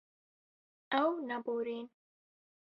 [1.01, 1.87] Ew neborîn.